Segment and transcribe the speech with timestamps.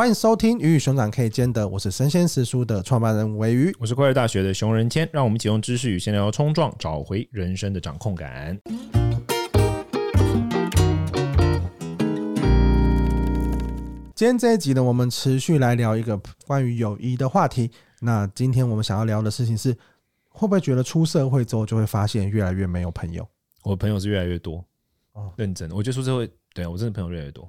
[0.00, 8.58] 欢迎收听《鱼与熊掌可以兼得》，我是生鲜时书的创办人鮪鱼，我是快乐大学的熊仁谦，让我们启用知识与闲聊冲撞，找回人生的掌控感。
[14.14, 17.70] 今天这一集呢，我们持续来聊一个关于友谊的话题。
[18.00, 19.76] 那今天我们想要聊的事情是，
[20.30, 23.28] 会不会觉得出社会之后就会发现越来越没有朋友？
[23.64, 24.64] 我朋友是越来越多
[25.12, 27.46] 哦，认真，我觉得出社会，对我真的朋友越来越多。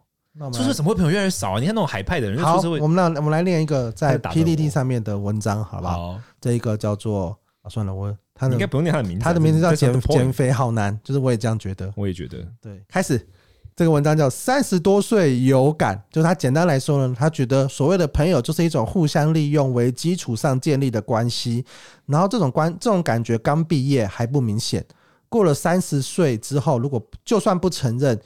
[0.53, 1.59] 出社会怎么会朋友越来越少啊？
[1.59, 6.13] 你看那种海派的人，好，出社会我们来我们来念一个在 P D D 上面的文章，好不好？
[6.13, 12.37] 好，这一个叫做啊，算了，我他的应该不用念他的名字，他的名字叫减减肥好难，就是我也这样觉得，我也觉得。
[12.61, 13.27] 对，开始
[13.75, 21.65] 这个文章叫三十多岁有感，就是他简单来说呢，他觉得所谓的朋友就是一种互相利用为基础上建立的关系，
[22.05, 24.85] 然后这种关这种感觉刚毕业还不明显，
[25.27, 28.17] 过了三十岁之后，如果就算不承认。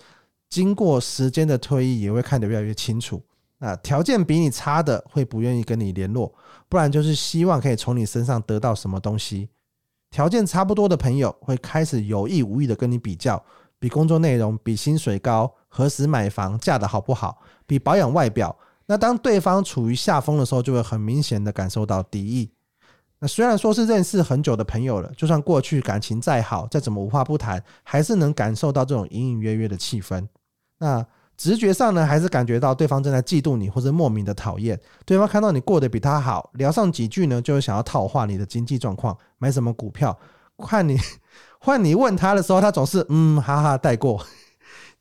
[0.50, 3.22] 经过时间的推移，也会看得越来越清楚。
[3.58, 6.34] 那条件比你差的会不愿意跟你联络，
[6.68, 9.50] 不然就是希望可以从你身上得到什么东西。
[10.12, 13.44] 条件差不多的朋友会开始有意无意的跟你比较，
[13.80, 18.56] 比工作内容，比薪水高，何时买房，嫁得好不好，比保养外表。
[18.86, 22.52] 那当对方处于下风的时候，就会很明显的感受到敌意。
[23.28, 30.28] 虽然说是认识很久的朋友了，就算过去感情再好，再怎么无话不谈，还是能感受到这种隐隐约约的气氛。
[30.80, 31.06] 那
[31.38, 34.80] 直觉上呢，还是感觉到对方正在嫉妒你，或者莫名的讨厌。
[35.06, 40.18] 对方看到你过得比他好，聊上几句呢，就会想要套话你的经济状况，买什么股票。
[40.58, 40.98] 换你
[41.60, 44.26] 换你问他的时候，他总是嗯哈哈带过。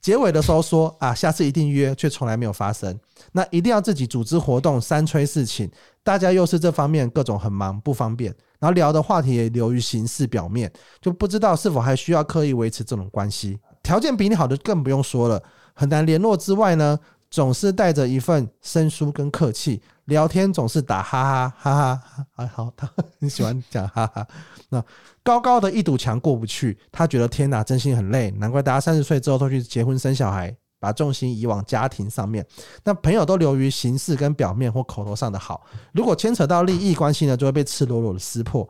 [0.04, 2.94] 结尾的时候说啊，下次一定约，却从来没有发生。
[3.32, 5.66] 那一定要自己组织活动，三催四请，
[6.02, 13.58] 大家又是这方面各种很忙不方便，然后聊的话题也流于形式表面，就不知道是否还需要刻意维持这种关系。
[13.82, 15.42] 条件比你好的更不用说了。
[15.72, 22.88] 很难联络之外呢，总是带着一份生疏跟客气，聊天总是打哈哈哈哈，还好他
[23.20, 24.26] 很喜欢讲哈哈。
[24.68, 24.84] 那
[25.22, 32.46] 高高的一堵墙过不去，他觉得天哪，真心很累，难怪大家三十岁之后都去结婚生小孩，把重心移往家庭上面。
[32.82, 38.68] 那朋友都流于形式跟表面或口头上的好，如果牵扯到利益关系呢，就会被赤裸裸的撕破。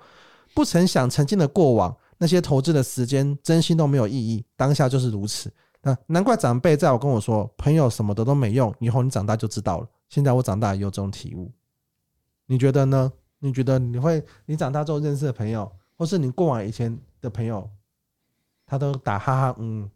[0.55, 5.53] 不曾想曾经的过往，那些投资的时间，真心都没有意义，当下就是如此。
[5.83, 9.87] 那难怪长辈在我跟我说，朋友什么的都没用，以后你长大就知道了。
[10.15, 11.51] 现在我长大也有这种体悟，
[12.47, 13.13] 你觉得呢？
[13.41, 17.69] 你觉得你会，你长大之后认识的朋友，或是你过往以前的朋友，
[18.65, 19.91] 他都打哈哈嗯？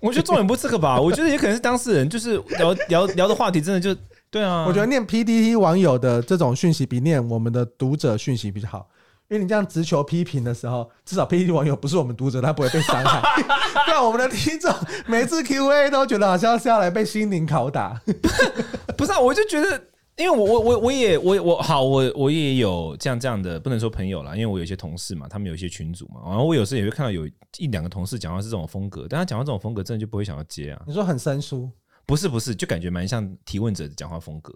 [0.00, 1.00] 我觉得重点不是这个吧？
[1.00, 3.98] 我觉得也可能是当事人，就是聊聊聊的话题，真的就
[4.28, 4.66] 对啊。
[4.66, 8.86] 我觉得念 PDT 网友的这种讯息，比念我们的读者讯息比较好。
[9.28, 13.20] 因为你这样直球批评的时候，至少 PTT 网友不是我们读者，他不会被伤害。
[13.86, 14.72] 不然我们的听众
[15.06, 18.00] 每次 QA 都觉得好像是要来被心灵拷打。
[18.96, 19.82] 不是啊，我就觉得，
[20.16, 27.26] 因为我我我我也我我好，我我也有这样这样的，不能说朋友啦，因为我有些同事嘛，他们有一些群组嘛，然后我有时也会看到有
[27.58, 30.82] 一两个同事讲话是这种风格，但他讲话这种风格，真的就不会想要接啊。
[30.86, 31.70] 你说很生疏？
[32.06, 34.52] 不是不是，就感觉蛮像提问者的讲话风格。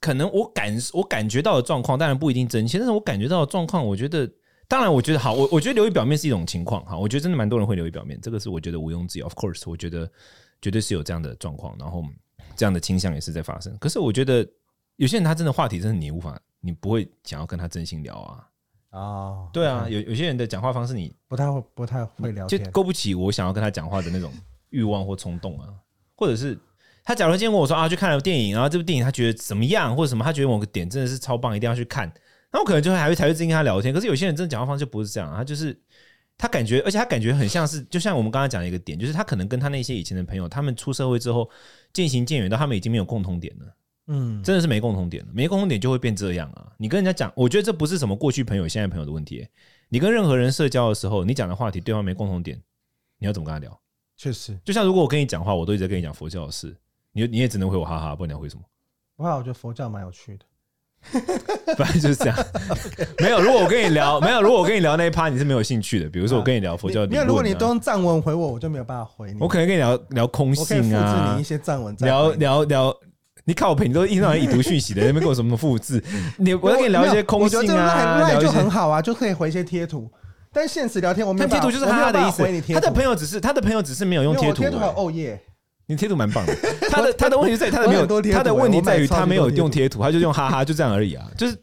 [0.00, 4.26] 可能我感我感觉到的状况，当然不一定真切，但是我感觉到的状况，我觉得，
[4.66, 10.10] 当然我觉得好，我我觉得流于表面是一种情况哈，我觉得真的蛮多人会流于表面，这个是我觉得毋庸置疑，of course，我觉得
[10.62, 12.02] 绝对是有这样的状况，然后
[12.56, 13.76] 这样的倾向也是在发生。
[13.78, 14.46] 可是我觉得
[14.96, 18.48] 有些人他真的话题真的你无法，你不会想要跟他真心聊啊。
[18.92, 24.32] 哦，对啊，有有些人的讲话方式你不太会不太会聊天，就勾不起我想要跟他讲话的那种
[24.70, 25.68] 欲望或冲动啊，
[26.16, 26.58] 或者是。
[27.04, 32.12] 他假如今天跟我说啊，去看了电影，然后这部电影他觉得怎么样，或者什么，他觉得某个点真的是超棒，一定要去看。
[32.52, 33.92] 那我可能就会还会才会真跟他聊天。
[33.94, 35.78] 可是有些人真的讲话方式就不是这样，他就是
[36.36, 41.48] 他感觉，而且他感觉很像是，就像我们刚才讲的一个点，就是他可能跟他那些以前的朋友，他们出社会之后
[41.92, 43.66] 渐行渐远，到他们已经没有共同点了。
[44.08, 46.72] 嗯，真的是没共同点了，没共同点就会变这样啊。
[46.76, 49.46] 你跟人家讲，我觉得这不是什么过去朋友、现在朋友的问题。
[49.88, 52.60] 你跟任何人社交的时候，你讲的话题对方没共同点，
[53.18, 53.80] 你要怎么跟他聊？
[54.16, 56.76] 确实，就像如果我跟你讲话，我都一直在跟你讲佛教的事。
[57.12, 58.62] 你你也只能回我哈哈，不然你要回什么？
[59.16, 62.36] 不会，我觉得佛教蛮有趣的， 反正就是这样。
[63.18, 66.08] 没有，如果我跟你聊，没有，如果我跟你聊那一趴，你是没有兴趣的。
[66.08, 69.38] 比如说，我跟你聊佛教，因为如果你都用藏文回我，我就没有办法回你。
[69.40, 72.94] 我可能跟你聊聊空性啊，复制你一些藏文，聊聊聊。
[73.44, 76.02] 你靠北，你都一天到晚已读讯息的，那边跟我什么复制？
[76.36, 80.08] 你我要跟你聊一些空性啊，聊就很好啊，就可以回一些贴图。
[80.52, 82.44] 但现实聊天，我们贴图就是他的意思。
[82.72, 84.62] 他的朋友只是他的朋友只是没有用贴图。
[84.62, 85.42] 贴图还有哦耶。
[85.90, 86.54] 你贴图蛮棒的，
[86.88, 91.28] 他的他的问题在于他的没有，他的问题在于他没有用贴图，他就用哈哈，就这样而已啊。
[91.36, 91.58] 就是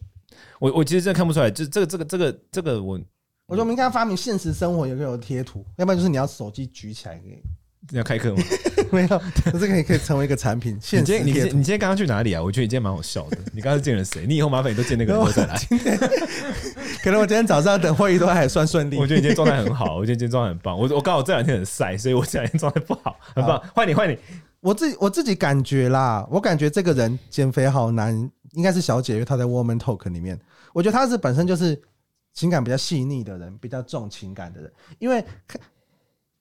[0.60, 3.00] 我我其实真的看不出来，就这个这个这个这个我，
[3.48, 7.42] 我说我们应该发明现实生活有没有贴图，要不然就是你要手机举起来给，
[7.90, 8.44] 你要开课吗？
[8.92, 9.22] 没有，
[9.54, 10.78] 这个也可以成为一个产品。
[10.82, 12.42] 现你今天你你今天刚刚去哪里啊？
[12.42, 13.38] 我觉得你今天蛮好笑的。
[13.54, 14.26] 你刚刚见了谁？
[14.28, 15.58] 你以后麻烦你都见那个人再来。
[17.04, 18.98] 可能我今天早上等会议都还算顺利。
[18.98, 20.78] 我觉得你今天状态很好，我觉得今天状态很棒。
[20.78, 23.62] 我我刚好这两天很晒，所以我这两天状态不好，很棒。
[23.74, 24.18] 换你换你，
[24.60, 28.14] 我自己我自己感觉啦，我感觉这个人减肥好难，
[28.54, 30.40] 应该是小姐，因为她在 Woman Talk 里面，
[30.74, 31.80] 我觉得她是本身就是
[32.34, 35.24] 情感比较细腻的人，比较重情感的人，因为。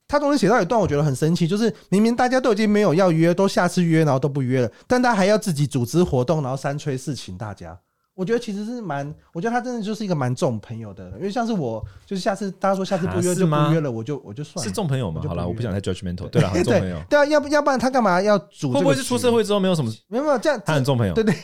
[0.08, 7.78] 他中间写到一段，我觉得很生气，就是明明大家都已经没有要约，都下次约，然后都不约了，但他还要自己组织活动，然后三催四请大家。
[8.16, 14.66] 我觉得其实是蛮，我觉得他真的就是一个蛮重朋友的人，因为像是我，就是下次大家说下次不约就不约了，我就我就算了。
[14.66, 15.20] 是重朋友嘛？
[15.28, 16.26] 好了，我不想太 judgmental。
[16.32, 16.98] 对了，很重朋友。
[17.10, 18.72] 对啊，要不要不然他干嘛要组？
[18.72, 19.92] 会不会是出社会之后没有什么？
[20.08, 21.12] 没有没有这样，他很重朋友。
[21.12, 21.34] 对对，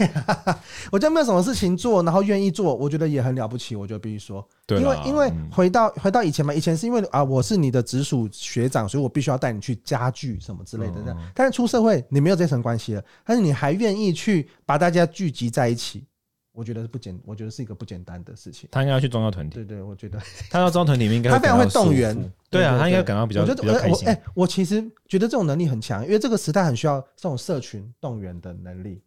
[0.90, 3.76] 我觉得没有什么事情做，然后愿意做，我觉得也很了不起。
[3.76, 11.18] 我就必须说，因为因为回到回到以前嘛，以前是因为啊，我是你的直属学长，所以我必须要带你去家具什么之类的这样。
[11.34, 16.04] 但是出社会，你没有这层关系了，但是你还愿意去把大家聚集在一起。
[16.52, 18.68] 我觉得是不简，我觉得是一个不简单的事情。
[18.70, 19.54] 他应该要去宗教团体。
[19.54, 20.18] 对对，我觉得
[20.50, 22.14] 他要宗教团体，应该他非常会动员。
[22.50, 24.06] 对啊，他应该感到比较比较开心。
[24.06, 29.02] 哎，我其实觉得这种能力很强，因为这个时代很需要这种社群动员的能力。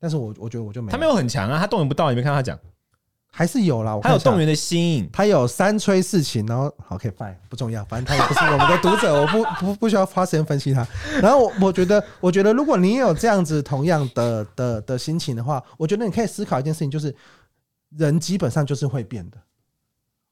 [0.00, 0.92] 但是我我觉得我就没有。
[0.92, 2.58] 他没有很强啊，他动员不到，你没看到他讲。
[3.30, 10.86] 还是有啦，他有动员的心，他有三催四请，然后好可以 fine，不重要，反正他也不是我们的读者， 我不不不需要花时间分析他。
[11.22, 17.14] 然后我我觉得，我觉得如果你有这样子同样的的的心情的话，我觉得你可以思考一件事情，就是。
[17.96, 19.38] 人基本上就是会变的。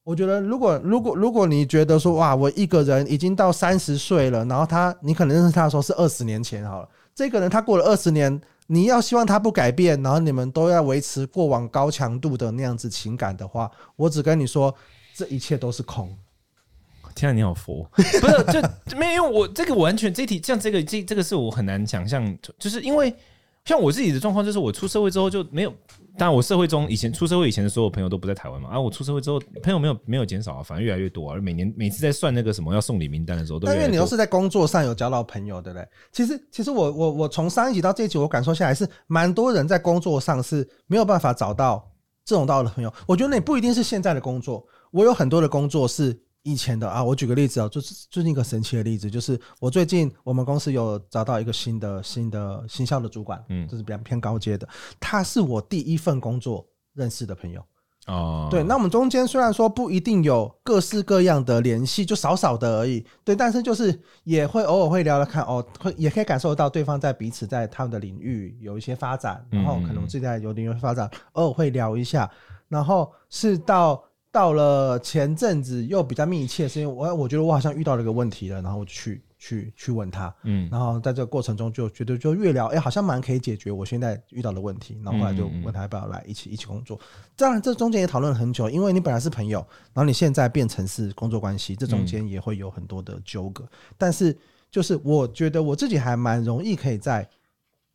[0.05, 6.89] 我觉得，如果如果如果你觉得说，哇，我一个人已经到三十岁了，然后他，你可能认识他的时候是二十年前好了。
[7.15, 14.75] 这个人他过了二十年，你要希望他不改变，然后你们都要维持过往高强度的那样子情感的话，我只跟你说，
[15.15, 16.17] 这一切都是空。
[17.15, 17.89] 天啊，你好佛！
[17.93, 23.15] 不是，就没有，因为我这个完全这题像这个这这个是我很难想象，就是因为
[23.65, 25.73] 像我自己的状况，就是我出社会之后就没有。
[26.19, 31.39] 但我社会中以前出社会以前的所有朋友都不在台湾嘛，啊，我出社会之后朋友没有没有减少啊，反而越来越多啊。
[31.41, 35.89] 每年每次在算那个什么要送礼名单的时候，都因为你都是在工作上有交到朋友，对不对？
[36.13, 41.87] 其实其实我我我从上一集到这一集，我感受下来是蛮多人在工作上是没有办法找到
[42.25, 42.93] 这种道的朋友。
[43.07, 46.19] 我觉得那不一定是现在的工作，我有很多的工作是。
[46.47, 54.69] 以前的啊，我举个例子啊，就是最近一个神奇的例子，就是我最近我们公司有找到一个新的新的新校的主管，嗯，就是比较偏高阶的，
[55.01, 56.65] 他是我第一份工作
[56.95, 57.61] 认识的朋友
[58.07, 58.47] 哦。
[58.49, 72.31] 对，那我们中间虽然说不一定有各式各样的联系，就少少的而已，对，但是就是也会偶尔会聊聊看哦，会也可以感受到对方在彼此在他们的领域有一些发展，然后可能自己在有领域发展，偶尔会聊一下，
[72.69, 74.01] 然后是到。
[74.37, 87.01] 到了前阵子又比较密切，是因为我我觉得我好像遇到了一个问题了，然后我就去去去问他，嗯，然后在这个过程中就觉得就越聊，哎、欸，好像蛮可以解决我现在遇到的问题，然后后来就问他要不要来一起一起工作。
[87.35, 89.59] 当然这中间也讨论了很久，因为你本来是朋友，
[89.95, 93.67] 然后你现在变成是工作关系，这中间也会有很多的纠葛。
[93.97, 94.37] 但是
[94.71, 97.27] 就是我觉得我自己还蛮容易可以在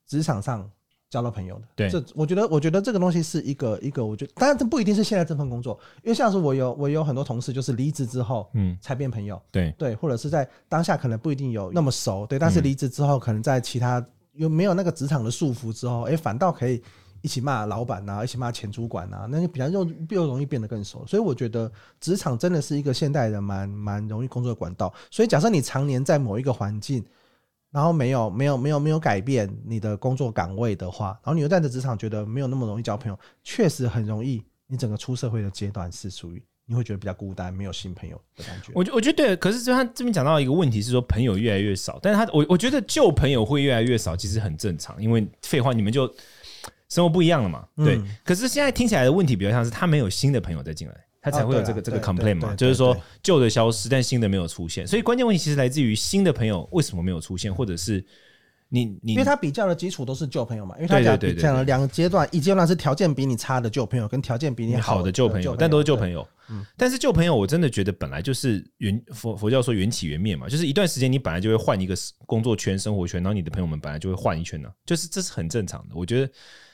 [0.07, 0.67] 职场上。
[1.11, 9.75] 交到朋友的，对，这我觉得，我觉得这个东西是一个一个，我觉得当然这不一定是现在这份工作，因为像是我有我有很多同事，就是离职之后，嗯，才变朋友，对。
[9.77, 14.03] 对，或者是在当下可能不一定有那么熟，对，但是离职之后，可能在其他
[14.35, 16.81] 又没有那个职场的束缚之后，哎，反倒可以
[17.21, 21.69] 一起骂老板呐，一起骂前主管呐，那就比较又又容易变得更熟，所以我觉得
[21.99, 27.03] 职场真的是一个现代人蛮蛮容易工作的管道，所以假设你常年在某一个环境。
[27.71, 34.43] 然后没有没有没有没有改变你的工作岗位的话，然后你又在这职场觉得没有那么容易交朋友，确实很容易。
[34.67, 38.71] 你整个出社会的阶段是属于你会觉得比较孤单，没有新朋友的感觉。
[38.73, 46.07] 我觉我觉得对，可是就他这边讲到一个问题是说朋友越来越少，但是他我我觉得旧朋友会越来越少，其实很正常，因为废话你们就
[46.87, 47.67] 生活不一样了嘛。
[47.75, 50.95] 对，嗯、可是现在听起来的问题比较像是他没有新的朋友再进来。
[51.21, 58.03] 他才会有这个这个 complaint 嘛，就是说旧的消失，但新的没有出现，所以关键问题其实来自于新的朋友为什么没有出现，或者是
[58.69, 66.27] 你你，因为他比较的基础都是旧朋友嘛，因为他讲讲了两个阶段，一阶段是条件比你差的旧朋友，跟条件比你好的旧朋友，但都是旧朋友。
[66.49, 75.93] 嗯，但是旧朋友我真的觉得本来就是缘佛佛教说缘起缘灭嘛，就是一段时间你本来就会换一个工作圈、生活圈，然后你的朋友们本来就会换一圈呢，就是这是很正常的。
[75.93, 76.31] 我觉得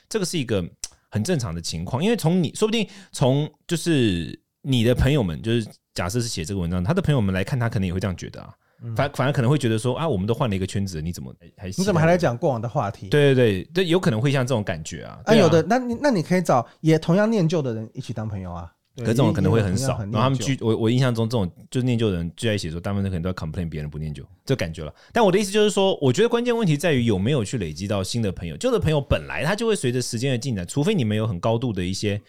[0.08, 0.66] 这个是一个。
[1.10, 8.52] 很正常的情况，因为从你说不定从就是你的朋友们，就是假设是写这个文章，他的朋友们来看，他可能也会这样觉得啊，
[8.94, 13.08] 反反而可能会觉得说啊，我们都换了一个圈子，你怎么还你怎么还来讲过往的话题？
[13.08, 15.18] 对对对，有可能会像这种感觉啊。
[15.24, 18.72] 啊，有的，那你那你可以找也同样念旧的人一起当朋友啊。
[18.98, 19.98] 可这种可能会很少。
[19.98, 24.94] 然后他们聚，我我印象中这种就是念旧的人聚在一起的时候，大部分可能都要 complain 别人不念旧，这感觉了。
[25.12, 28.56] 但我的意思就是说，我觉得关键问题在于有没有去累积到新的朋友。
[28.56, 32.20] 旧的朋友本来他就会随着时间的进展，除非你们有很高度的一些。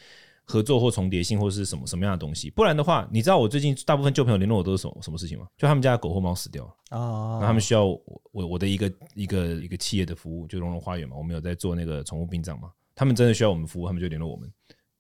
[0.51, 2.49] 合作或重叠性，或是什么什么样的东西？
[2.49, 5.45] 不然的话，你知道我最近大部分旧朋友联络我都是什么什么事情吗？
[5.55, 6.97] 就他们家的狗或猫死掉了啊，
[7.33, 14.51] 然后他们需要我我的一个一个一个企业的服务，就融融花园嘛，我们有在做那个宠物殡葬嘛，他们真的需要我们服务，他们就联络我们，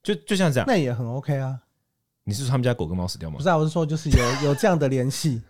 [0.03, 1.59] 就就像这样，那也很 OK 啊。
[2.23, 3.37] 你是说他们家狗跟猫死掉吗？
[3.37, 5.41] 不是啊，我是说就是有 有这样的联系。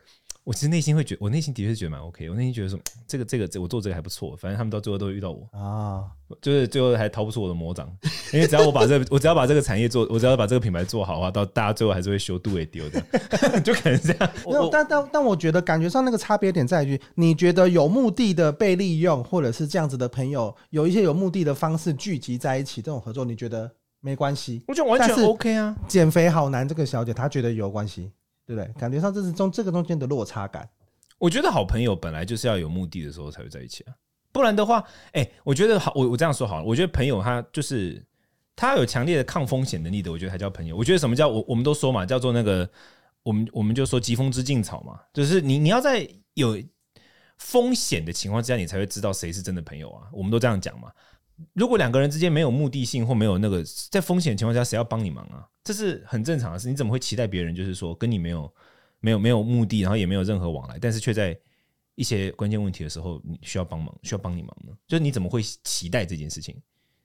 [0.46, 2.28] 我其实内心会觉得，我内心的确是觉得蛮 OK。
[2.30, 4.36] 我内心觉得说，这个这个这我做这个还不错。
[4.36, 6.06] 反正他们到最后都会遇到我啊，
[6.42, 7.88] 就是最后还逃不出我的魔掌。
[8.34, 13.02] 因为只要我把这个，我只要把这个产业做，我只要把这个品牌做好的话，到大家最后还是会修度也丢的，
[13.62, 14.32] 就可能这样。
[14.46, 24.64] 没有，但但但我觉得感觉上那个差别点在于，你觉得有目的的被利用，或者是这样子的朋友，有一些有目的的方式聚集在一起，这种合作，你觉得没关系？
[24.68, 25.76] 我觉得完全 OK 啊。
[25.88, 28.12] 减肥好难，这个小姐她觉得有关系。
[28.46, 28.74] 对不对？
[28.80, 30.68] 感觉上这是中这个中间的落差感。
[31.20, 33.94] 我觉得好朋友本来就是要有目的的时候才会在一起啊，
[34.32, 38.04] 不然的话，哎，我觉得好，我我这样说好了，我觉得朋友他就是
[38.56, 40.76] 他有强烈的抗风险能力的，我觉得才叫朋友。
[40.76, 42.68] 我觉得什么叫我我们都说嘛，叫做那个
[43.22, 46.58] 我们我们就说疾风知劲草嘛，就是你你要在有
[47.38, 50.08] 风险的情况之下，你才会知道谁是真的朋友啊。
[50.12, 50.92] 我们都这样讲嘛。
[51.54, 55.48] 如果两个人之间没有目的性或没有那个在风险情况下，谁要帮你忙啊？
[55.64, 56.70] 这是很正常的事。
[56.70, 58.54] 你怎么会期待别人就是说跟你没有
[59.00, 61.38] 没有没有目的，然后也没有任何往来，但是却在
[61.96, 64.74] 一些关键问题的时候你需要帮忙，需要帮你忙呢？
[64.88, 66.56] 就是你怎么会期待这件事情？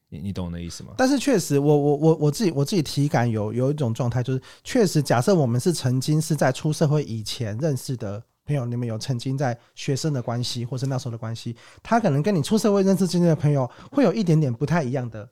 [0.08, 0.94] 你你懂我的意思吗？
[0.96, 8.22] 但是确实我，我我我我自己我自己体感有有一种状态，就是确实，假设我们是曾经是在出社会以前认识的。
[8.46, 15.28] 朋友，你们有曾经在学生的关系，或是那时候的关系，他可能跟你出社会认识之间的朋友，会有一点点不太一样的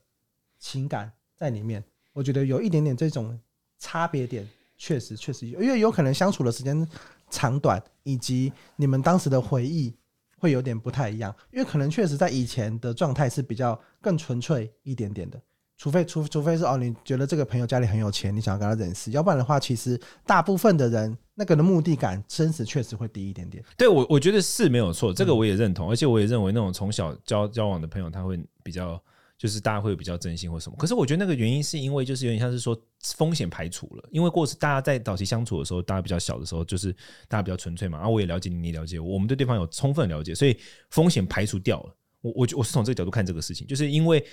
[0.58, 1.82] 情感在里面。
[2.12, 3.38] 我觉得有一点点这种
[3.78, 6.86] 差别点，确实确实有，因为有可能相处的时间
[7.30, 9.94] 长短，以及你们当时的回忆
[10.38, 11.34] 会有点不太一样。
[11.50, 15.40] 因为可能确实在以前的状态是比较更纯粹一点点的。
[15.78, 23.64] 除非除除非是哦，你觉得这个朋友家里很有钱，你想要跟他认识，要不然的话，其实大部分的人那个的目的感，真实确实会低一点点。
[23.76, 29.02] 对我，我觉得是没有错，这个我也认同，而且我也认为那种从小交交往的朋友，他会比较
[29.36, 30.76] 就是大家会比较真心或什么。
[30.78, 32.80] 可是我觉得那个原因是因为就是有点像是说
[33.16, 36.92] 风险排除了，因为过去大家在早期相处的时候，大家比较小的时候，就是
[37.26, 40.56] 大家比较纯粹嘛，然后我也了解你，你也了解我，我们对对方有充分了解，所以
[40.90, 41.96] 风险排除掉了。
[42.22, 44.24] 我我我是从这个角度看这个事情，就是因为。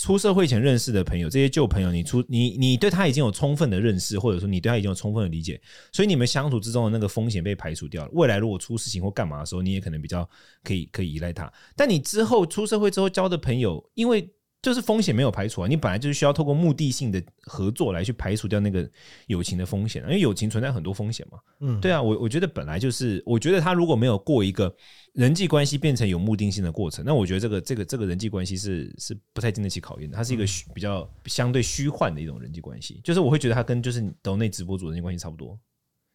[0.00, 5.60] 出社会前认识的朋友，这些旧朋友，你出你你对他已经有充分的认识，或者说你对他已经有充分的理解，
[5.90, 8.10] 所以你们相处之中的那个风险被排除掉了。
[8.12, 10.26] 未来如果出事情或干嘛的时候，你也可能比较
[10.62, 11.52] 可以可以依赖他。
[11.74, 14.30] 但你之后出社会之后交的朋友，因为
[14.60, 18.90] 就是风险没有排除啊，你本来就是需要透过目的性的合作来去排除掉那个
[19.28, 21.38] 友情的风险，因为友情存在很多风险嘛。
[21.60, 24.74] 嗯，对啊，我我觉得本来就是，我觉得他如果没有过一个
[25.12, 33.00] 人际关系变成有目的性的过程，那我觉得这个这个这个人际关系是是不太经得起考验的，它是一个比较相对虚幻的一种人际关系。
[33.04, 35.56] 就是我会觉得它跟就是抖内直播主人际关系差不多，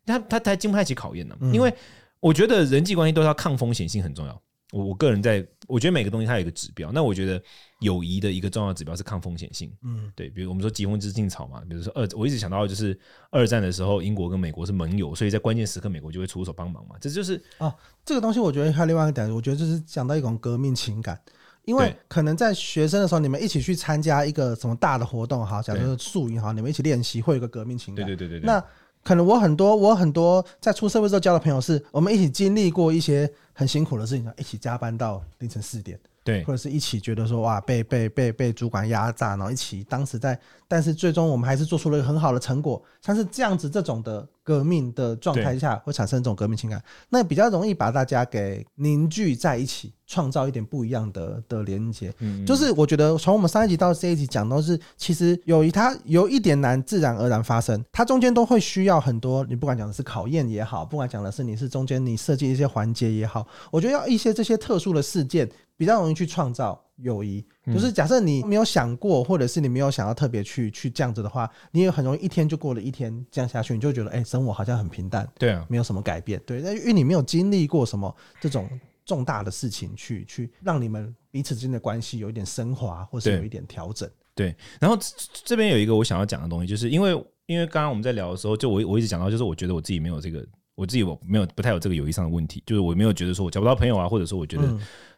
[0.06, 1.74] 他他他经不太起考验呢，因为
[2.20, 4.42] 我觉得人际关系都要抗风险性很重要。
[4.74, 6.92] 我我个人在，我觉得每个东西它有一个指标。
[6.92, 7.40] 那我觉得
[7.80, 9.72] 友谊的一个重要指标是抗风险性。
[9.84, 13.00] 嗯，对，比如我们说疾风知劲草嘛，比如说二，我一直想到就是
[13.30, 16.96] 二战的时候，英国跟美国是盟友，所以在关键时刻，美国就会出手帮忙嘛。
[17.00, 21.22] 这就是啊，这个东西我觉得还有另外一个点，我觉得就是讲到一种革命情感，
[21.66, 28.04] 因为可能在学生的时候，你们一起去参加一个什么大的活动，哈，假如说宿营哈，你们一起练习，会有一个革命情感。
[28.04, 28.48] 对对对对，对。
[28.48, 28.66] 那
[29.04, 40.40] 可能我很多我很多在出社会之后交的朋友，是我们一起经历过一些很辛苦的事情，一起加班到凌晨四点，对，或者是一起觉得说哇被被被被主管压榨，然后一起当时在，
[40.74, 49.94] 但是最终我们还是做出了一个很好的成果，像是这样子这种的革命的状态下会产生一种革命情感，那比较容易把大家给凝聚在一起。
[50.06, 67.46] 创造一点不一样的的连接，嗯，就是我觉得从我们上一集到这一集讲都是，其实友谊它有一点难自然而然发生，它中间都会需要很多，你不管讲的是考验也好，不管讲的是你是中间你设计一些环节也好，我觉得要一些这些特殊的事件比较容易去创造友谊。
[67.68, 78.70] 就是假设你没有想过，或者是你没有想要特别去去这样子的话，你也很容易一天就过了一天这样下去，你就会觉得哎，生活好像很平淡，对啊，没有什么改变，对，但因为你没有经历过什么这种。
[79.06, 84.10] 重大的事情去去让你们彼此之间的关系有一点升华，或是有一点调整。
[84.34, 84.98] 对，然后
[85.44, 87.12] 这边有一个我想要讲的东西，就是因为
[87.46, 94.64] 因为刚刚我们在聊的时候，就我我一直讲到，就是我觉得我自己没有这个我自己我没有不太有这个友谊上的问题，就是我没有觉得说我交不到朋友啊，或者说我觉得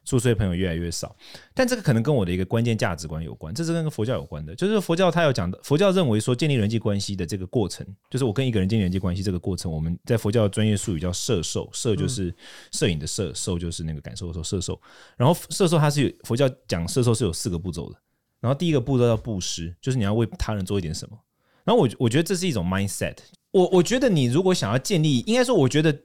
[0.04, 1.16] 出社会朋友越来越少。
[1.34, 4.54] 嗯、但这个可能跟我的一个关键价值观有关，这是跟佛教有关的。
[4.54, 12.36] 就是佛教它有讲的，佛教认为说建立人际关系的这个过程，就是我跟一个人建立人际关系这个过程，我们在佛教的专业术语叫摄受，摄就是
[12.72, 14.80] 摄影的摄，受就是那个感受的时候摄受。
[15.16, 17.98] 然后摄受它是有佛教讲摄受是有四个步骤的，
[18.42, 21.18] 然后第一个步骤叫布施，就是你要为他人做一点什么。
[21.64, 23.16] 然后我我觉得这是一种 mindset。
[23.56, 25.98] 我我觉得你如果想要建立，应该说，我觉得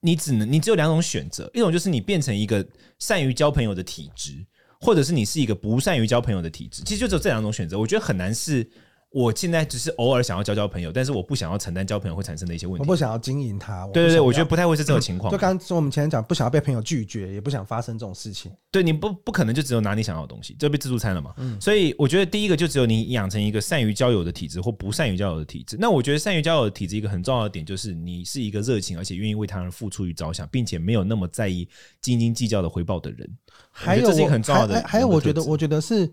[0.00, 2.66] 你只能你只有两种选择，一种就是你变成一个
[2.98, 4.44] 善于交朋友的体质，
[4.78, 6.82] 或者是你是一个不善于交朋友的体质。
[6.84, 8.68] 其实就只有这两种选择，我觉得很难是。
[9.10, 12.80] 我现在只是偶尔想要交交朋友，但是我不想要承担交朋友会产生的一些问题。
[12.80, 13.86] 我不想要经营它。
[13.86, 15.32] 对对对，我觉得不太会是这种情况。
[15.32, 18.52] 就刚刚说我们前面讲，不想要被朋友拒绝，也不想发生这种事情。
[18.70, 21.32] 对，你不不可能就只有拿你想要的东西，就被自助餐了嘛。
[21.38, 21.58] 嗯。
[21.58, 25.78] 所以我觉得第一个就只有你养成一个善于交友的体质，或不善于交友的体质。
[25.80, 31.66] 那我觉得善于交友的体质一个很重要的点就是你是一个热情而且愿意为他人付出与着想，并且没有那么在意
[32.02, 33.26] 斤斤计较的回报的人。
[33.70, 34.82] 还有这是一个很重要的。
[34.86, 36.12] 还有，我觉得，我觉得是。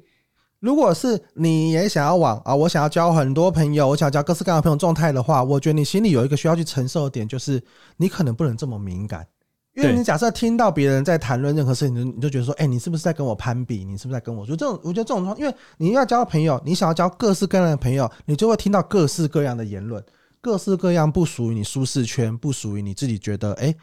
[0.65, 7.61] 如果是你也想要往啊，我想要交很多朋友，我想要交各式各样的朋友状态的话，我觉得你心里有一个需要去承受的点，就是
[7.97, 9.27] 你可能不能这么敏感，
[9.75, 13.85] 因为你假设听到别人在谈论任何事情，你就觉得说，哎，你是不是在跟我攀比？
[13.85, 14.79] 你是不是在跟我说这种？
[14.83, 20.03] 我觉得这种状况，因为你要交朋友，你想要交各式各样的朋友，你就会听到各式各样的言论，
[20.41, 23.75] 各式各样不属于你舒适圈，不属于你自己觉得，哎。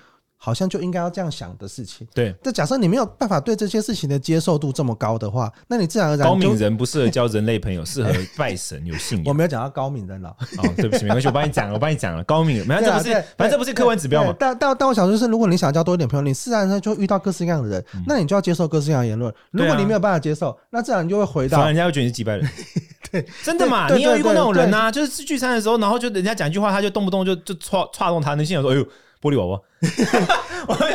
[0.44, 2.04] 好像就应该要这样想的事情。
[2.12, 9.24] 对，这假设你没有办法对这些事情的接受度这么高的话，那你自然而然高敏人不适合交人类朋友，适合拜神有信仰。
[9.30, 10.30] 我没有讲到高敏人了。
[10.58, 12.24] 哦，对不起，没关系，我帮你讲了， 我帮你讲了。
[12.24, 14.34] 高敏人，反正这不是，反正这不是客观指标嘛。
[14.36, 19.32] 但但但我想说，就是如果你想交多一点朋友，你自然而然就遇到各式各样的人，那你就要接受各式各样的言论。
[19.52, 22.50] 如果你没有办法接受，那自然就会回到，人家会觉得你是几百人。
[23.12, 23.88] 对，真的嘛？
[23.94, 24.90] 你有遇过那种人呐？
[24.90, 28.84] 就是聚餐的时候，然后就人家讲一句话，他就动不动就就戳戳动他，内心想说：“哎呦。”
[29.22, 29.60] 玻璃娃娃，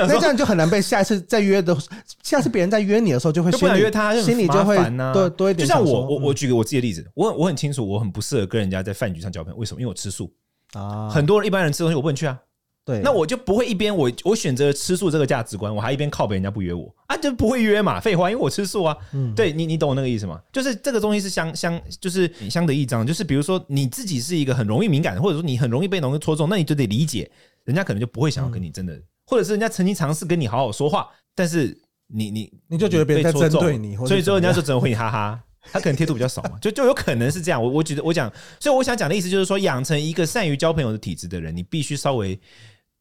[0.05, 1.75] 那这样就很难被下一次再约的，
[2.21, 4.75] 下次别人再约你的时候，就会就不想约他，心里就会
[5.13, 5.65] 多多一点。
[5.65, 9.57] 就像我，我我举个我自己的例子，我我很清楚，我很不适合跟人家在饭局上交朋友。
[9.57, 9.79] 为什么？
[9.79, 10.29] 因为我吃素
[10.73, 11.09] 啊。
[11.09, 12.37] 很多人一般人吃东西，我不能去啊。
[12.85, 17.99] 对，那我就不会一边我我选择吃素这个价值观，我还一边靠北人家不约我啊，就不会约嘛。
[17.99, 18.95] 废话，因为我吃素啊。
[19.13, 20.39] 嗯，对你你懂我那个意思吗？
[20.53, 23.05] 就是这个东西是相相就是相得益彰。
[23.05, 27.29] 就是比如说你自己是一个很容易敏感的，或者说你很容易被东西戳中，那你就得理解。
[27.67, 35.39] 人家可能就不会想要跟你真的，嗯、或者是人家曾经尝试跟你好好说话，但是你你你就觉得别人在针对你，所以之后人家就只能回你哈哈。
[35.69, 37.61] 他可能贴图比较少嘛，就就有可能是这样。
[37.61, 42.39] 我我觉得我讲，所以我想讲的意思就是说，养成一个善于交朋友的体质的人，你必须稍微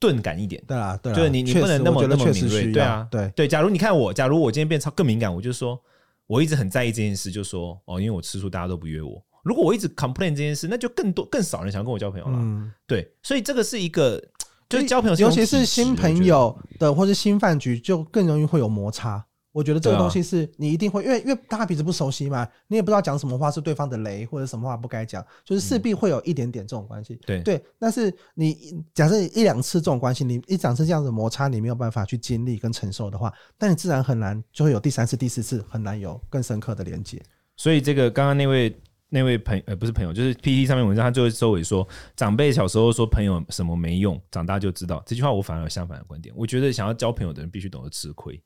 [0.01, 0.61] 钝感一点。
[0.67, 2.73] 对啊，对啊，就是你你不能那么那么敏锐。
[2.73, 3.47] 对啊，对对。
[3.47, 5.81] 假如你看我，假如我今天变超更敏感，我就说
[6.27, 9.25] 我一直很在意这件事，就说哦，因为我吃醋，大家都不约我。
[9.45, 12.37] 如果我一直 complain 这件事，那就更多更少人想跟我交朋友了。
[12.37, 14.21] 嗯，对，所以这个是一个。
[14.69, 19.25] 就是交朋友，尤其是新朋友的，或是新饭局，就更容易会有摩擦。
[19.53, 27.19] 我觉得这个东西是你一定会，因为因为大家彼此不熟悉嘛，你也不知道讲什么话是对方的雷，或者什么话不该讲，就是势必会有一点点这种关系。
[27.25, 37.23] 对对，但是你假设一两次这种关系，你一两次这样子摩擦，你没有办法去经历跟承受的话，那你自然很难就会有第三次、第四次，很难有更深刻的连接。
[37.57, 38.77] 所以这个刚刚那位。
[39.17, 45.03] 那位朋呃不是朋友，就是 PTT 上面文章，他就会收尾说，长辈小时候说朋友什么没用，长大就知道。
[45.07, 48.39] 这句话我反而有相反的观点，我觉得想要交朋友的人必须懂得吃亏，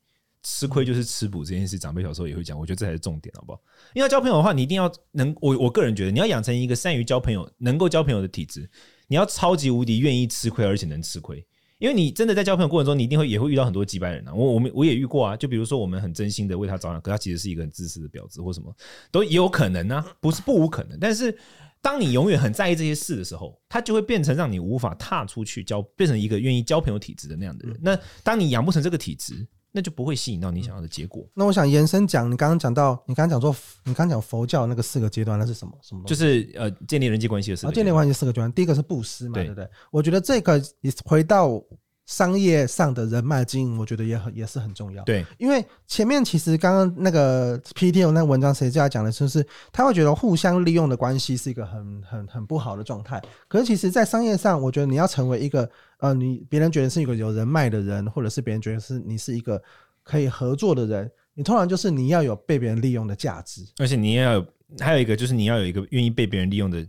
[0.44, 1.76] 吃亏就是吃补这件事。
[1.76, 3.60] 长辈小时候也会讲，我觉得这才是重点，好不好？
[3.94, 8.70] 因为要交朋友的话，你一定要能，我我个人觉得你要养成一个善于交朋友、能够交朋友的体质，
[9.08, 11.44] 你要超级无敌愿意吃亏，而且能吃亏。
[11.80, 14.34] 因为你真的在交朋友过程中，你一定会也会遇到很多几百人啊。
[14.34, 15.34] 我我们我也遇过啊。
[15.36, 18.72] 就比如说，我们很真心的为他着想，可他其实是一个很自私的婊子或什么，
[19.10, 20.98] 都也有可能啊，不是不无可能。
[21.00, 21.34] 但是，
[21.80, 27.78] 当你永远很在意这些事的时候，他就会变成让你无法踏出去交，变成一个愿意交朋友体质的那样的人。
[27.80, 31.24] 那当你养不成这个体质，那就不会吸引到你想要的结果。
[31.34, 33.54] 那我想延伸讲，你刚刚讲到，你刚刚讲说，
[33.84, 35.72] 你刚刚讲佛教那个四个阶段，那是什么？
[35.82, 36.02] 什么？
[36.06, 37.84] 就是呃，建立人际关系的四个阶段。
[37.84, 39.68] 建立关系四个阶段，第一个是布施嘛，对不对？
[39.90, 41.62] 我觉得这个也回到。
[42.06, 45.04] 商业上的人脉经营，我觉得也很也是很重要。
[45.04, 53.22] 对，因为前面其实刚刚那个 PTT 有那个文章，谁在讲的就是他会觉得互相利用的关系是一个很很很不好的状态。
[53.46, 59.62] 可是其实，在商业上，我觉得你要成为一个呃，你别人觉得是一个有人脉的人，或者是别人觉得是你是一个
[60.02, 64.46] 可以合作的人，你通常就是你要有被别人利用的价值，而且你要有
[64.78, 66.86] 还有一个就是你要有一个愿意被别人利用的。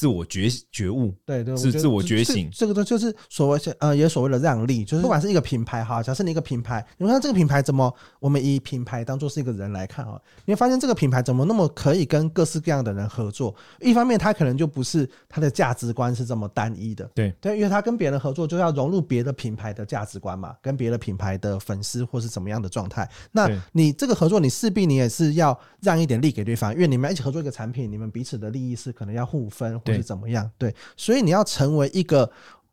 [0.00, 2.48] 自我觉觉悟，对对，是自我觉醒。
[2.50, 13.54] 这个都就是所谓呃，也所谓的让利，就是不管是一个品牌哈，假设你一个品牌，你看这个品牌怎么，我们以品牌当做是一个人来看啊，你会发现这个品牌怎么那么可以跟各式各样的人合作？
[13.78, 23.06] 一方面，它可能就不是它的价值观是这么单一的，对对，因为它跟别人合作就要融入别的品牌的价值观嘛，跟别的品牌的粉丝或是怎么样的状态。
[23.32, 29.78] 那你这个合作，你势必你也是要让一点利给对方，因为你们一起合作一个产品，你们彼此的利益是可能要互分。
[29.94, 30.50] 是怎么样？
[30.58, 32.30] 对，所以你要成为一个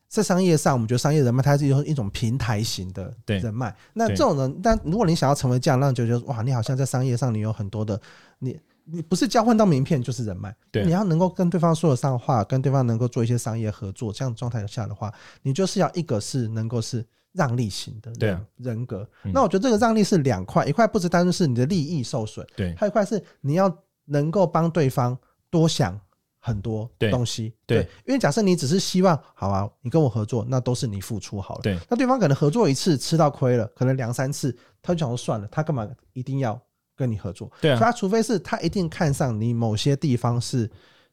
[0.07, 3.75] 在商业上，我们觉得商业人脉，它是一种一种平台型的人脉。
[3.93, 7.99] 那这种人，但如果你想要成为这样，让就觉得哇，你好像在商业上，你有很多的，
[8.39, 10.55] 你你不是交换到名片就是人脉。
[10.71, 19.05] 对，你要能够跟对方说得上话，跟对方能够做一些商业合作，这样状态下的话，你就是要一个是能够是让利型的人人格。
[19.33, 25.17] 那我觉得这个让利是两块，一块不只单纯是你的利益受损，对，还有一块是你要能够帮对方
[25.49, 25.99] 多想。
[26.47, 36.57] 很多东西，对，对，因为假设你只是希望，好啊，你跟我合作，那都是你付出好了，对，那对方可能合作一次吃到亏了，可能两三次，他就想说算了，他干嘛一定要
[36.95, 37.51] 跟你合作？
[37.59, 40.71] 对啊，他除非是他一定看上你某些地方是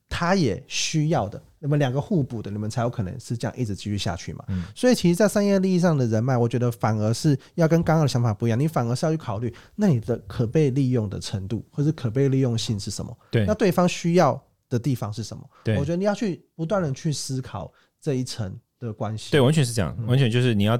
[0.09, 4.44] 他也需要的，那么两个互补的，你们才有可能是这样一直继续下去嘛。
[4.47, 13.16] 嗯，所以其实，在商业利益上的人脉，我觉得反而是要跟刚刚的想法不一样，你反而是要去考虑，那你的可被利用的程度，或是可被利用性是什么？
[13.33, 14.40] 对，那对方需要。
[14.68, 15.48] 的地方是什么？
[15.64, 19.31] 对，我觉得你要去不断的去思考这一层的关系。
[19.31, 20.79] 对，完全是这样，完全就是你要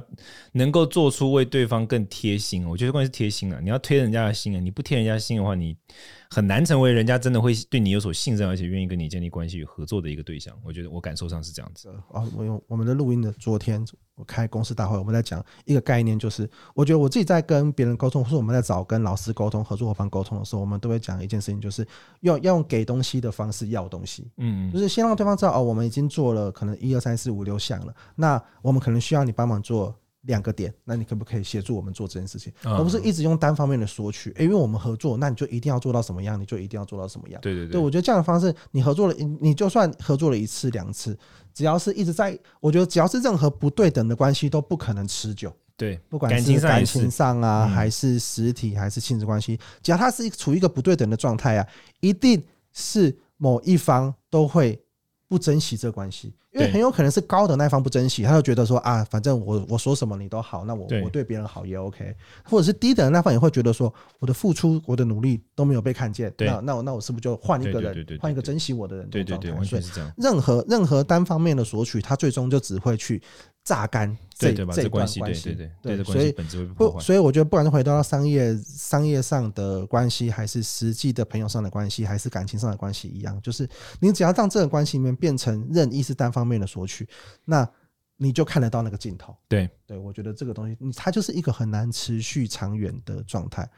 [0.53, 2.67] 能够做出为对方更贴心。
[2.67, 5.77] 我觉得关键是贴心啊，你要推人家的心啊，你不贴人家心的话，你。
[6.31, 10.53] 很难成为人家真的会对你有所信任，而且愿意跟你建立关系与合作的一个对象。
[10.65, 11.87] 我觉得我感受上是这样子。
[12.11, 13.85] 啊，我用我们的录音的昨天，
[14.15, 21.85] 我开公司大会，我们在讲一个概念，就是我觉得我自己在跟别人沟通，或者我们在找跟老师沟通、合作伙伴沟通的时候，我们都会讲一件事情，就是
[22.21, 24.31] 要要用给东西的方式要东西。
[24.37, 29.93] 嗯，就是先让对方知道哦，我们已经做了可能一二三四五六项了，那我们可能需要你帮忙做。
[30.25, 34.33] 两个点，那你可不可以协助我们做这件事情，而不是一直用单方面的索取？
[34.39, 37.39] 因为我们合作，那你就一定要做到什么样，你就一定要做到什么样。
[37.41, 41.17] 对对对，对我觉得这样的方式，你合作了，你就算合作了一次两次，
[41.53, 45.55] 只要是一直在，我觉得只要是任何不对等的关系，都不可能持久。
[45.77, 51.67] 对，不管是感情上啊，还是实体，还是亲子关系，只要它是处于一个不对等的状态啊，
[51.99, 54.81] 一定是某一方都会。
[55.27, 62.15] 不珍惜这关系，因为很有可能是高的那方不珍惜，他就觉得说啊，反正我我说什么你都好，那我我对别人好也 OK，
[62.45, 69.09] 或者是低的那方也会觉得说，我的付出我的努力都没有被看见，那那我那我是不是就换一个人，换一个珍惜我的人？
[69.09, 70.09] 对对对，完全是这样。
[70.17, 73.21] 任何任何单方面的索取，他最终就只会去。
[73.65, 76.31] 榨干这这段关系，对对对对，所以
[76.77, 83.67] 不，所以我觉得不管是回到商业商业上的关系，还是实际的朋友上的关系，还是感情上的关系一样，就是
[83.99, 87.07] 你只要让这个关系里面变成任意是单方面的索取，
[87.43, 87.67] 那
[88.17, 89.35] 你就看得到那个尽头。
[89.47, 93.69] 对对，我觉得这个东西，它就是一个很难持续长远的状态。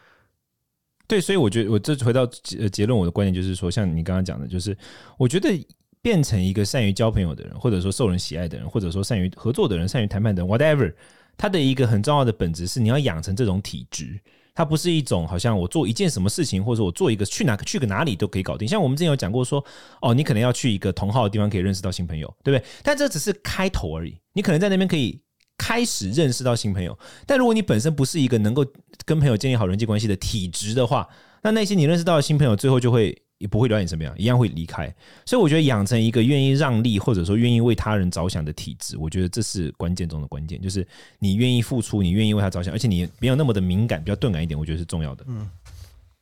[1.08, 4.78] 对，所以我觉得我这回到结结论，我的观点就是说，像你刚刚讲的，就是
[5.18, 5.66] 我觉得。
[6.00, 10.94] 变成一个善于交朋友的人，或者说受人喜爱的人，或者说善于合作的人，善于谈判的人，whatever，
[11.36, 14.18] 他的一个很重要的本质是你要养成这种体质。
[14.58, 18.68] 它不是一种好像我做一件什么事情，或者我做一个去哪去个哪里都可以搞定。
[18.68, 19.64] 像我们之前有讲过说，
[20.02, 22.68] 哦，你可能要去一个同号的地方可以认识到新朋友，对不对？
[22.82, 24.18] 但这只是开头而已。
[24.34, 25.22] 你可能在那边可以
[25.60, 28.66] 开始认识到新朋友，但如果你本身不是一个能够
[29.06, 31.08] 跟朋友建立好人际关系的体质的话，
[31.44, 33.16] 那那些你认识到的新朋友最后就会。
[33.38, 34.94] 也不会了解什么样，一样会离开。
[35.26, 40.86] 所以我觉得养成一个愿意让利，或者说愿意为他人着想的体质，我觉得这是关键中的关键，就是
[41.20, 45.26] 你愿意付出，你愿意为他着想，而且你没有那么的敏感，比较钝感一点，我觉得是重要的。
[45.28, 45.50] 嗯。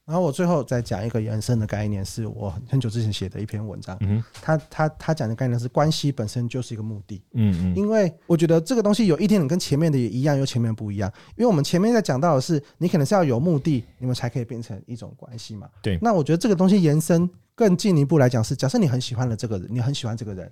[0.06, 3.98] 然后我最后再讲一个延伸的概念，是我很久之前写的一篇文章。
[4.02, 7.24] 嗯，他他他讲的概念是关系本身就是一个目的。
[7.34, 11.12] 嗯嗯，因为我觉得这个东西有一点点跟前面的也一样，又前面不一样。
[11.36, 15.68] 因为我们前面在讲到的是，你可能是要有目的，你们才可以变成一种关系嘛。
[15.82, 15.98] 对。
[16.02, 20.52] 那我觉得这个东西延伸更进一步来讲是，假设你很喜欢的这个人，你很喜欢这个人，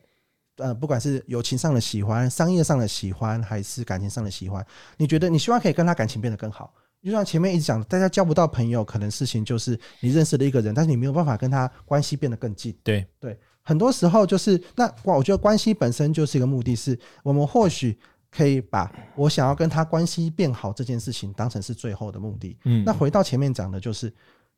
[0.57, 4.65] 呃，不管是友情上的喜欢、商业上的喜欢，还是感情上的喜欢，
[4.97, 6.73] 你觉得你希望可以跟他感情变得更好。
[7.03, 12.73] 就像前面一直讲，大家交不到朋友，可能事情就是你认识了一个人，但是你没有办法跟他关系变得更近。
[12.83, 17.97] 对对，很多时候就是那，我觉得关系本身就是一个目的，是我们或许
[18.31, 22.57] 可以把我想要跟他关系变好这件事情当成是最后的目的。
[22.63, 24.13] 嗯，那回到前面讲的，就是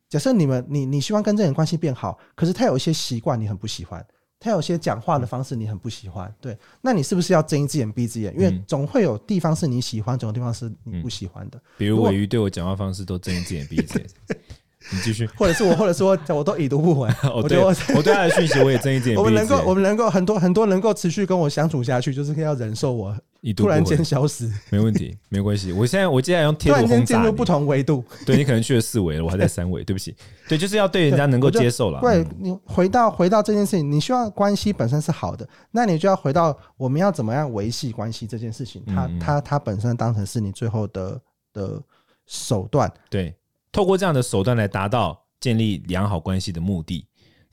[0.07, 4.05] 假设你们你你希望跟这个人关系变好，可是他有一些习惯你很不喜欢。
[4.45, 8.31] 他有些讲话的方式你很不喜欢，对，那你是不是要睁一只眼闭一只眼？
[8.35, 11.59] 因为总会有地方是你喜欢，总有地方是你不喜欢的。
[11.79, 14.07] 比如尾鱼对我讲话方式都睁一只眼闭一只眼。
[14.91, 17.09] 你继续， 或者是我，或者说我，都已读不回。
[17.35, 19.23] 我对我我对他的讯息我也睁一只眼闭一只眼。
[19.23, 23.17] 我们能够，我们能够很多很多能够持续跟我相处下去，就是要忍受我
[23.53, 24.51] 突然间消失。
[24.69, 25.71] 没问题，没关系。
[25.71, 29.83] 我现在我接下来用贴图间进入不同维度，对你可能去了四维了，我还在三维。
[29.83, 30.15] 对不起，
[30.47, 31.99] 对，就是要对人家能够接受了。
[32.01, 38.83] 对，你回到回到这件事情，你希望关系本身是好的，那你就要回到我们要怎么样维系关系这件事情。
[38.85, 41.21] 它它它本身当成是你最后的
[41.53, 41.81] 的
[42.25, 42.91] 手段。
[43.09, 43.35] 对，
[43.71, 45.21] 透过这样的手段来达到。
[45.37, 47.05] 建立良好关系的目的，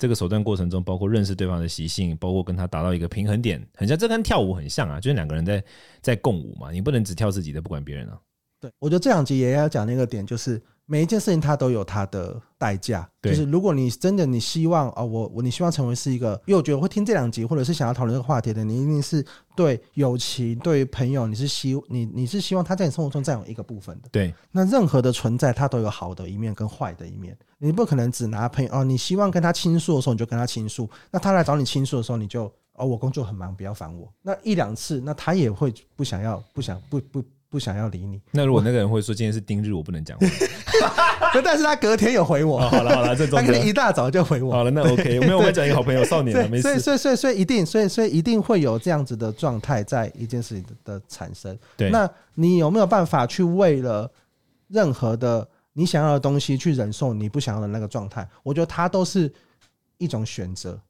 [0.02, 5.62] 这个手段过程中包括认识对方的习性，包括跟他达到一个平衡点，很像这跟跳舞很像啊，就是两个人在
[6.00, 8.18] 在共舞嘛，你不能只跳自己的，不管别人啊。
[8.60, 10.60] 对，我觉得这两集也要讲那个点，就是。
[10.84, 19.24] 每一件事情它都有它的代价，就是如果你真的你希望啊，我我你希望成为是一个，因为我觉得会听这两集或者是想要讨论这个话题的，你一定是
[19.56, 24.08] 对友情、对朋友，你是希你你是希望他在你生活中占有一个部分的。
[24.10, 34.12] 对，那任何的存在，它都有好的一面跟坏的一面，你不可能只拿朋友哦，你希望跟他倾诉的时候你就跟他倾诉，那他来找你倾诉的时候你就哦，我工作很忙，不要烦我。
[34.22, 37.22] 那一两次，那他也会不想要，不想不不。
[37.52, 38.18] 不想要理你。
[38.30, 40.26] 那如果那个人会说今天是丁日，我不能讲话。
[41.44, 42.58] 但是他隔天有回我。
[42.58, 44.50] 哦、好了好了，这他可能一大早就回我。
[44.50, 45.20] 好了，那 OK。
[45.20, 46.80] 我没有，我讲一个好朋友，少年了，没事。
[46.80, 51.54] 所以所以所以一定，所以所以一定会有这样子的状态在一件事情的产生。
[51.76, 51.90] 对。
[51.90, 54.10] 那你有没有办法去为了
[54.68, 58.28] 任何的你想要的东西去忍受你不想要的那个状态？
[58.42, 59.32] 我觉得它都是
[59.98, 60.80] 一种选择。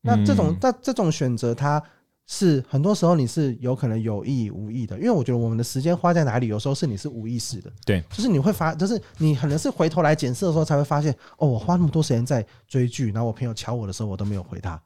[0.00, 1.82] 那这种那、嗯、这种选择，它。
[2.24, 7.70] 是很多时候你是有可能有意无意的，因为我觉得我们的时间花在哪里，有时候是你是无意识的。
[7.84, 14.80] 对，就是你会发，就是你可能是回头来检视的时候才会发现，哦，我花那么多时间在追剧，然后我朋友敲我的时候我都没有回他，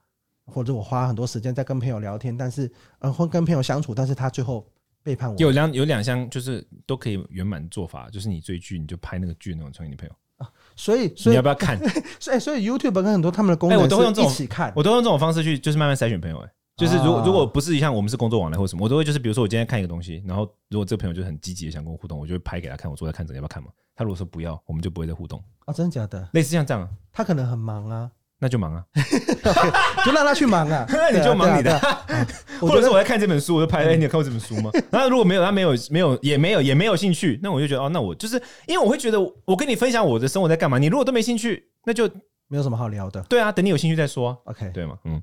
[0.47, 2.69] 或者我花很多时间在跟朋友聊天，但是
[3.01, 4.67] 呃，或跟朋友相处，但是他最后
[5.07, 5.37] 背叛我。
[5.39, 11.79] 有两有两项就是都可以圆满做法，就是你追剧你就拍那个剧那种传给你朋友啊，所以所以你要不要看？
[12.19, 16.51] 所以所以 YouTube 跟很多他们的功能，我都会用这种一起看，我都用这种方式去就是慢慢筛选朋友，哎。
[16.77, 23.71] 就是如果如果不是像我们是工作往来或什么，我都会就是比如说我今天看一个东西，然后如果这个朋友就很积极的想跟我互动，我就会拍给他看，我坐在看着要不要看嘛？
[23.95, 25.73] 他如果说不要，我们就不会再互动啊？
[25.73, 26.29] 真的假的？
[26.35, 28.85] 类似像这样，他可能很忙啊，那就忙啊，
[30.05, 31.79] 就让他去忙啊， 那你就忙你的。
[32.61, 34.71] 或者是我在看这本书，我就拍，哎，你有看过这本书吗？
[34.91, 42.07] 然后如果没有，他没有没有也没有也没有兴趣，那我就觉得哦，那我就是因为我会觉得我跟你分享我的生活在干嘛，你如果都没兴趣，那就
[42.49, 43.23] 没有什么好聊的。
[43.29, 44.37] 对啊，等你有兴趣再说。
[44.45, 44.97] OK，对吗？
[45.05, 45.23] 嗯。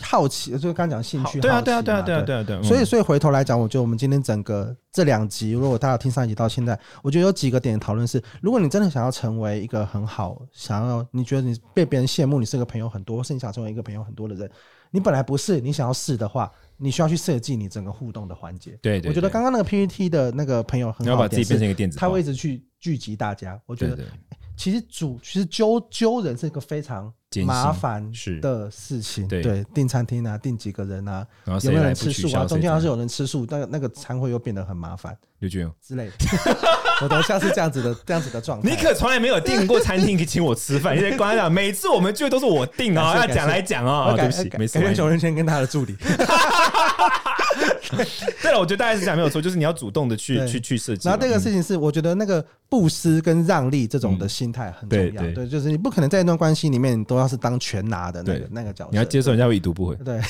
[0.00, 1.40] 好奇，就是刚讲兴趣。
[1.40, 2.62] 对啊，对啊，对啊，对啊，对啊，对。
[2.62, 14.50] 所以，所以回头来讲，我觉得我们今天整个这两集，如果大家听上一集到现在，我觉得有几个点讨论是：如果你真的想要成为一个很好，想要你觉得你被别人羡慕，你是个朋友很多，或是你想成为一个朋友很多的人，
[14.90, 18.76] 你本来不是，你想要试的话，你需要去设计你整个互动的环节。
[18.82, 23.60] 对，我觉得刚刚那个 PPT 的那个朋友很好，要把自己变成一个电子，他会一直去聚集大家。
[23.66, 24.04] 我觉得，
[24.56, 27.12] 其实主其实揪揪人是一个非常。
[27.44, 28.00] 麻烦
[28.40, 31.26] 的事情，对订餐厅啊，订几个人啊，
[31.62, 32.44] 有没有人吃素啊？
[32.44, 36.12] 中间要是有人吃素，那个那个餐会又变得很麻烦，刘俊之类的。
[37.02, 38.70] 我都像是这样子的，这样子的状态。
[38.70, 44.78] 你可从来没有订过餐厅可以请我吃饭，你在观众每次我们聚会都是我订啊，要讲来讲啊，对不起，没事。
[44.78, 45.96] 感谢熊仁谦跟他的助理。
[48.42, 51.08] 对了，我觉得大概是这样没有错，就是你要主动的去去去设计。
[51.08, 55.22] 然后这个事情是，我觉得那个布施跟让利这种的心态很重要。
[55.32, 58.90] 对，就是你不可能在一段关系里面，你都要是当全拿的那个那个角色。
[58.92, 59.94] 你要接受人家会已读不回。
[60.04, 60.20] 对，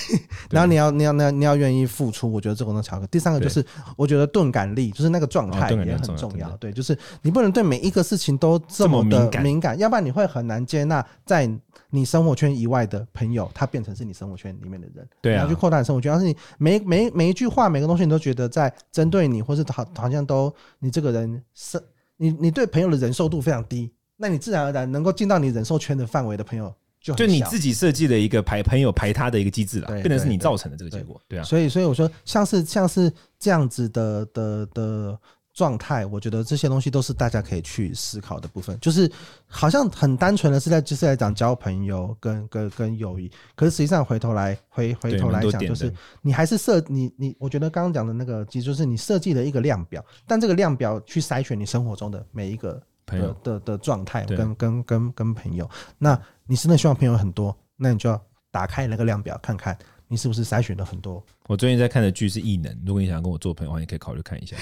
[0.51, 2.31] 然后你要你要你要你要愿意付出。
[2.31, 3.07] 我觉得这种的巧克。
[3.09, 3.65] 第三个就是，
[3.97, 6.49] 我觉得钝感力，就是那个状态也很重要。
[6.57, 11.49] 对，就是你不能对每一个事情都这么的敏感，要不然你会很难接纳在
[11.91, 15.09] 你生活圈以外的朋友，他变成是你生活圈里面的人。
[15.21, 16.13] 对啊，去扩大你生活圈。
[16.13, 21.83] 要是你每每每一句话、每个东西，你都觉得在针对你，或是好好像都你这个人是，
[22.17, 31.21] 你你对朋友的忍受度非常低，那你自然而然能够进到你忍受圈的范围的朋友就就你自己设计的一个排朋友排他的一个机制了，变成是你造成的这个结果。
[31.29, 35.19] 对啊，所以所以我说，像是像是这样子的的的。
[35.55, 38.77] 状态，我觉得这些东西都是大家可以去思考的部分。
[38.81, 39.11] 就是
[39.47, 55.71] 好像很单纯的是在就是在讲交朋友跟跟跟友谊，可是实际上回头来回回头来讲，就是你还是设你你，我觉得刚刚讲的那个，其实就是你设计了一个量表，但这个量表去筛选你生活中的每一个朋友的的状态跟跟跟跟朋友。
[55.99, 61.25] 那你真的希望朋友很多，那你就要打开那个量表，看看你是不是筛选了很多。
[61.47, 64.57] 我最近在看的剧是《异能》，如果你想跟我做朋友的话，你可以考虑看一下。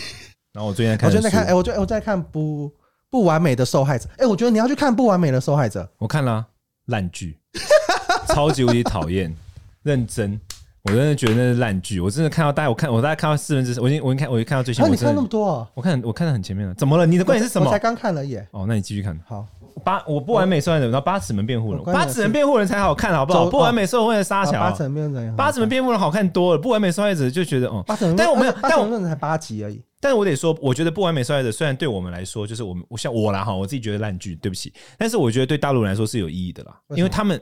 [0.52, 2.70] 然后我最近在看，我最近在看，哎，我最我在看不
[3.10, 5.88] 不完美的受害者，哎，我觉得你要去看不完美的受害者。
[5.98, 6.44] 我看了
[6.86, 7.38] 烂剧，
[8.28, 9.34] 超级无敌讨厌，
[9.82, 10.38] 认真，
[10.82, 12.00] 我真的觉得那是烂剧。
[12.00, 14.84] 我真的看到大概，我看我大概看到四分之，我已经我已经看，我已经看到最新。
[14.84, 15.68] 那你看那么多啊？
[15.74, 17.06] 我看我看的很前面了，怎么了？
[17.06, 17.66] 你的观点是什么？
[17.66, 18.46] 我才刚看了耶。
[18.50, 19.18] 哦，那你继续看。
[19.26, 19.46] 好，
[19.82, 23.48] 八我不完美受害者，然后八尺门辩护人，八尺门辩护人才好看，好不好？
[23.48, 29.82] 不完美受害者杀小，八尺门辩护人，八尺门辩护人好看多了，不完美受害者就觉得哦，八尺但我没有，但我们才八集而已。
[30.02, 34.74] 但是我得说，我觉得不完美受害者虽然对我们来说，就是我们我像我啦哈，我自己觉得烂剧，对不起。
[34.98, 37.40] 但是我觉得对大陆人来说是有意义的啦，因为他们，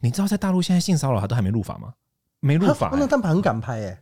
[0.00, 1.94] 你知道在大陆现在性骚扰他都还没入法吗？
[2.40, 4.00] 没入法，那他们很敢拍哎。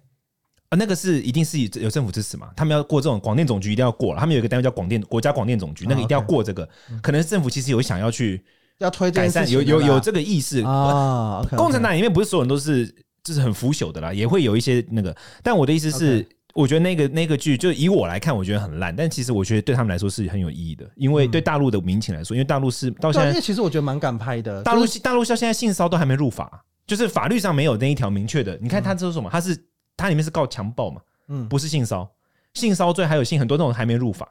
[0.70, 2.48] 啊，那个是一定是有政府支持嘛？
[2.56, 6.66] 他们要过这种广电总局一定要过了，他们有一个单位叫广电国家广电总局，那个一定要过这个。
[7.02, 8.42] 可能政府其实有想要去
[8.78, 11.46] 要推改善，有有有这个意识啊。
[11.50, 12.86] 共产党里面不是所有人都是
[13.22, 15.14] 就是很腐朽的啦，也会有一些那个。
[15.42, 18.94] 但我的意思是，我觉得那个那个剧，就以我来看，我觉得很烂。
[18.94, 24.62] 但其实我觉得对他们来说是很有意义的，因为对大陆的民情来说，因为大陆是到现在，其实我觉得蛮敢拍的。
[24.62, 28.58] 大陆大陆到现在性骚都还没入法，就是法律上没有那一条明确的。
[28.60, 29.30] 你看他这是什么？
[29.30, 29.56] 他是
[29.96, 31.00] 他里面是告强暴嘛？
[31.28, 32.10] 嗯，不是性骚，
[32.54, 34.28] 性骚罪还有性很多那种还没入法。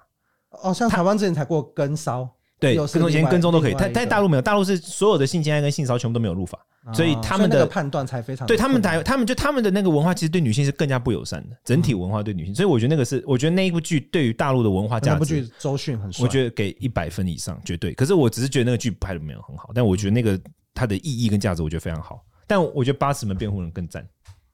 [0.61, 2.29] 哦，像台湾之前才过跟骚，
[2.61, 3.75] 对，跟踪前跟踪都可以。
[3.75, 6.59] 但但大陆没有，大陆是所有的性侵害跟性骚全部都没有入法，
[6.93, 8.45] 所以他们的判断才非常。
[8.45, 12.53] 对他们台，他们就他们的那个文化其实对女性是更加不友善的，整体文化对女性。
[12.53, 17.95] 所以我觉得那个是，我觉得那一部剧对于大陆的文化价值，那部剧周迅很，我觉得给一百分以上绝对。
[17.95, 20.39] 可是我只是觉得那个剧拍的没有很好，但我觉得那个
[20.75, 22.23] 它的意义跟价值我觉得非常好。
[22.45, 24.07] 但我觉得八尺门辩护人更赞。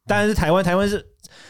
[0.05, 1.05] 当然是台湾，台湾是，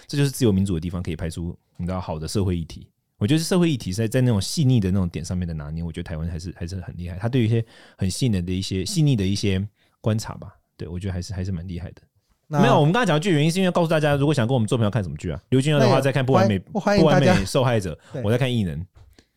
[0.07, 2.89] 这就是自由民主的地方，可以拍出你知道好的社会议题。
[3.19, 7.17] 我觉得社会议题在在那种细腻的那种点上面的拿捏，我觉得台湾还是还是很厉害。
[7.17, 7.65] 他对于一些
[7.97, 9.65] 很细腻的一些细腻的一些
[10.01, 12.01] 观察吧，对我觉得还是还是蛮厉害的。
[12.47, 18.85] 没有，我们刚才讲的剧原因是因为告诉大家，如果想跟我们做朋友看什么剧啊，刘俊耀的话在看不完美不完美受害者， 我在看异能。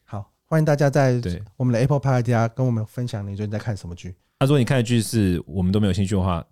[0.05, 1.21] 好，欢迎大家在
[1.57, 4.15] 我们的 Apple Podcast 跟我们分享你最近在看什么剧。
[4.39, 6.47] 他说你看的剧是我们都没有兴趣的话。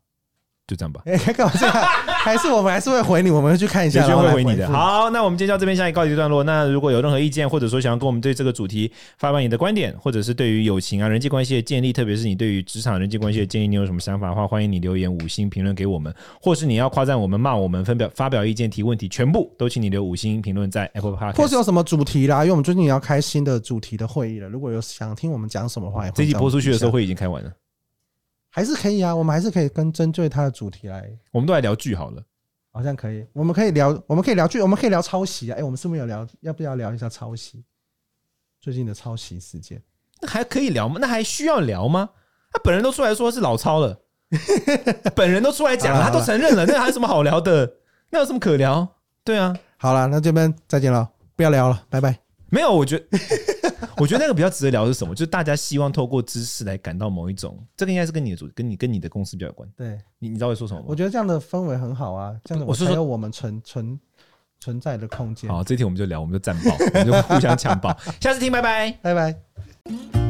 [0.69, 1.01] 就这样吧。
[1.07, 1.75] 哎，干嘛这样？
[2.07, 4.69] 还是我们还是会回你，我们会去看一下，有会回你的。
[4.69, 6.45] 好，那我们今天到这边，下一告一段落。
[6.45, 21.37] 那如果有任何意见，或者说想要跟我们对这个主题发表你的观点，或者是对于友情啊、人际关系的建立，特别是你对于职场人际关系的建议，你有什么想法的话，欢迎你留言五星评论给我们，或是你要夸赞我们、骂我们、分表发表意见、提问题，全部都请你留五星评论在 Apple Podcast。
[21.37, 24.49] 或是有什么主题啦，因为我们最近也要开新的主题的会议了。
[24.49, 27.51] 如果有想听我们讲什么话，这集播出去的时候会已经开完了。
[28.51, 32.23] 还是可以啊，我们还是可以跟针对他的主题来，我们都来聊剧好了，
[32.73, 36.27] 好像可以，我们可以聊，我们可以聊剧，我们可以聊抄袭啊，哎，我们是不是有聊？
[36.41, 37.65] 要不要聊一下抄袭？
[38.61, 39.81] 最近的抄袭事件，
[40.21, 40.97] 那还可以聊吗？
[41.01, 42.11] 那还需要聊吗？
[42.51, 44.01] 他本人都出来说是老抄了，
[45.15, 47.75] 本人都出来讲了，他都承认了，那还有什么好聊的？
[48.11, 48.97] 那有什么可聊？
[49.23, 52.19] 对啊，好了，那这边再见了，不要聊了，拜拜。
[52.51, 53.19] 没有，我觉得。
[53.97, 55.15] 我觉得那个比较值得聊的是什么？
[55.15, 59.69] 就是大家希望透过知识来感到某一种，这个应该是跟你的主、跟你、跟你的公司比较有关。
[59.77, 60.87] 对，你你知道会说什么吗？
[60.89, 63.99] 我觉得这样的氛围很好啊，这样的我才有我们存存
[64.61, 65.51] 存在的空间。
[65.51, 67.97] 好，这题我们就聊，我们就战爆，我们就互相抢爆。
[68.21, 70.28] 下次听，拜拜，拜拜。